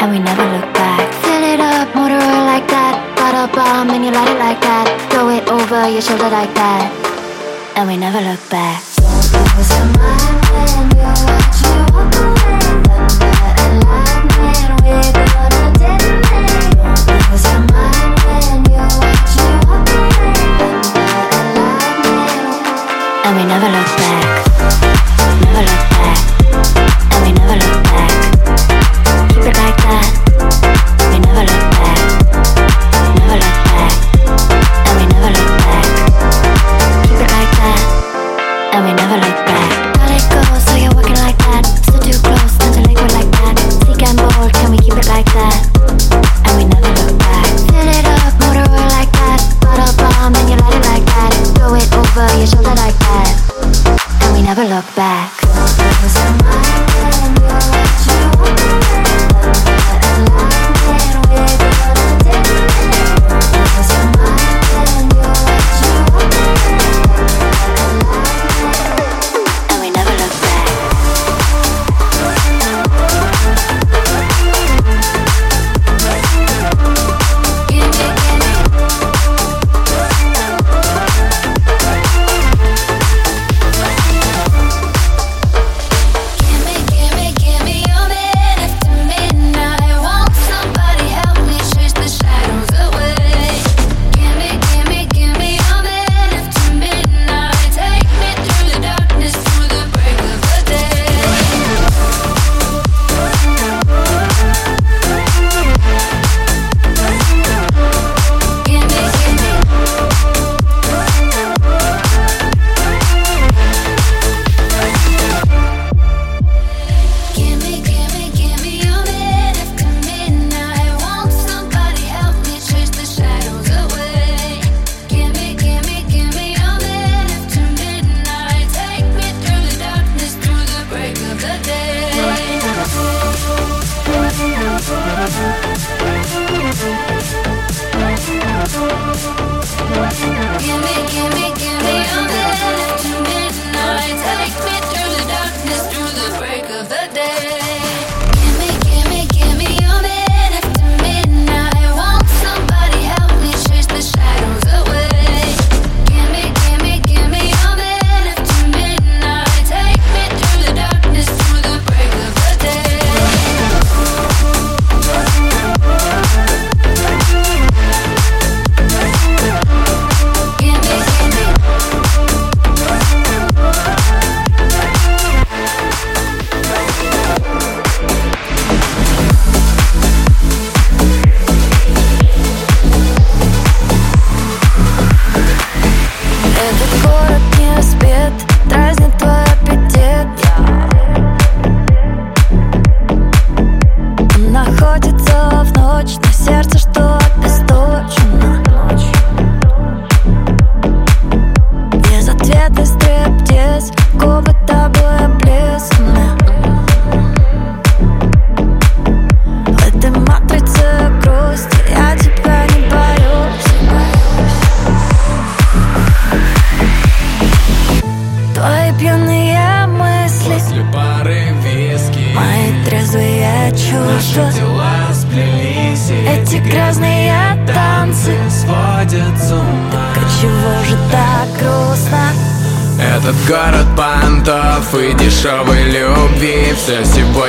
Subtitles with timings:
[0.00, 1.12] and we never look back.
[1.24, 2.94] Fill it up, motor oil like that.
[3.16, 4.86] Bottle bomb and you light it like that.
[5.10, 6.90] Throw it over your shoulder like that,
[7.76, 8.82] and we never look back.
[9.58, 12.62] Your mind when you watch walk away.
[13.66, 13.82] We're
[15.34, 15.66] gonna
[17.42, 19.34] your mind when you watch
[19.66, 20.46] walk away.
[23.24, 24.17] And we never look back.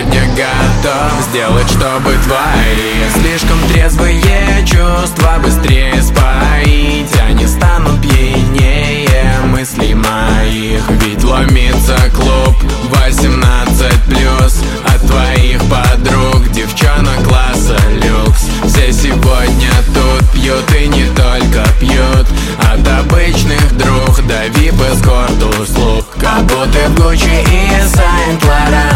[0.09, 7.09] сегодня готов сделать, чтобы твои Слишком трезвые чувства быстрее спаить.
[7.15, 10.81] Я не стану пьянее мыслей моих.
[11.01, 12.55] Ведь ломится клуб
[13.03, 18.47] 18 плюс От твоих подруг, девчонок класса люкс.
[18.65, 22.27] Все сегодня тут пьют и не только пьют.
[22.59, 26.05] От обычных друг до вип-эскорт услуг.
[26.19, 28.88] Как будто в Гуччи и Сайнт-Лоран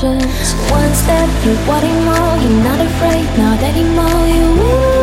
[0.00, 0.54] options.
[0.70, 4.26] One step, you wanting more, you're not afraid, not anymore.
[4.26, 4.44] You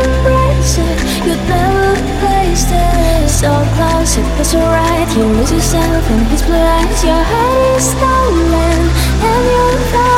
[0.10, 3.30] embrace it, you'd never face it.
[3.30, 5.08] So close, it feels alright.
[5.16, 7.04] You lose yourself in his blue eyes.
[7.04, 8.80] Your heart is stolen,
[9.22, 10.17] and you're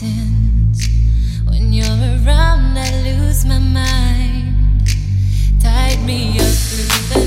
[0.00, 0.88] sins.
[1.46, 4.88] When you're around, I lose my mind.
[5.60, 7.23] Tied me up through the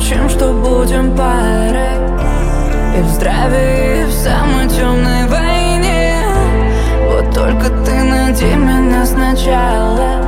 [0.00, 1.98] молчим, что будем парой.
[2.98, 6.22] И в здравии, и в самой темной войне.
[7.10, 10.24] Вот только ты найди меня сначала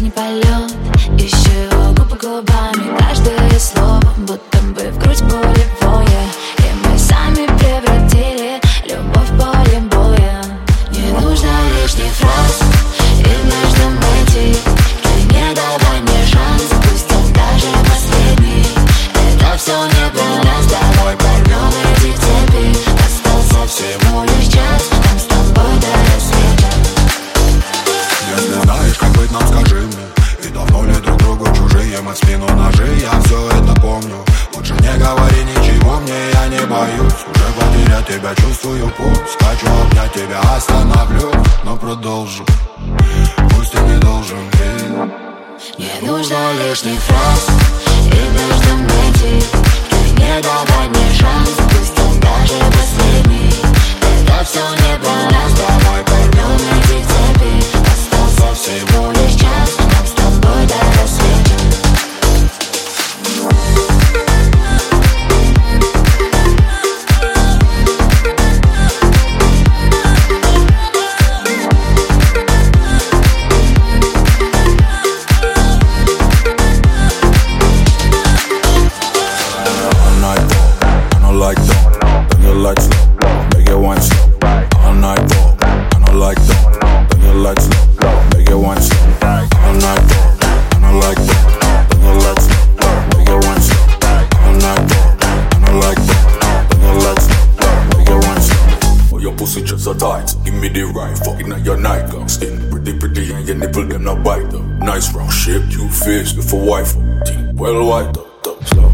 [0.00, 0.72] последний полет.
[1.18, 6.24] Ищу его губы губами Каждое слово, будто бы в грудь болевое.
[6.58, 10.42] И мы сами превратили любовь в поле боя.
[10.90, 11.50] Не нужно
[11.82, 12.49] лишних фраз.
[29.00, 30.06] Как быть нам, скажи мне?
[30.44, 32.00] И давно ли друг другу чужие?
[32.02, 34.16] Мы в спину ножи Я все это помню.
[34.54, 37.24] Лучше не говори ничего мне, я не боюсь.
[37.26, 41.32] Уже потерять тебя чувствую путь Скачу обнять тебя, остановлю
[41.64, 42.44] Но продолжу.
[43.50, 45.30] Пусть я не должен и...
[45.78, 47.48] Не нужно лишних фраз
[48.06, 49.44] И между метий
[49.90, 53.52] Ты не давай мне шанс Пусть он даже последний.
[54.00, 57.52] Это все не про нас Давай поймем эти цепи.
[57.92, 58.79] Остался все
[106.10, 106.96] fix it for wife.
[107.54, 108.88] Well, white up, up, slow,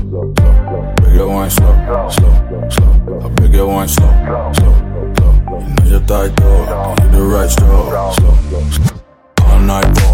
[1.01, 3.21] Big your wine slow, slow, slow.
[3.25, 4.13] I big your wine slow,
[4.53, 5.33] slow, slow.
[5.63, 6.61] You know your thigh door,
[7.01, 9.47] you the right straw, slow.
[9.47, 10.06] All night